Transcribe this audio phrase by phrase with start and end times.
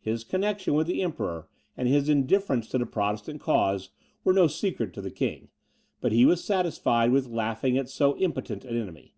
[0.00, 3.90] His connection with the Emperor, and his indifference to the Protestant cause,
[4.24, 5.50] were no secret to the king,
[6.00, 9.14] but he was satisfied with laughing at so impotent an enemy.